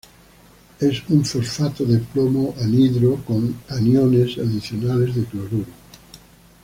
Es 0.79 1.07
un 1.09 1.23
fosfato 1.23 1.85
de 1.85 1.99
plomo 1.99 2.55
anhidro 2.59 3.17
con 3.23 3.55
aniones 3.69 4.35
adicionales 4.39 5.13
de 5.13 5.25
cloruro. 5.25 5.67